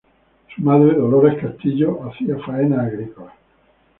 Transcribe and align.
Su 0.55 0.63
madre, 0.63 0.95
Dolores 0.95 1.39
Castillo, 1.39 1.99
hacía 2.05 2.35
faenas 2.39 2.79
agrícolas. 2.87 3.33